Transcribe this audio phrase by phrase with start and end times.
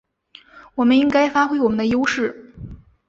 [0.73, 2.51] 我们应该发挥我们的优势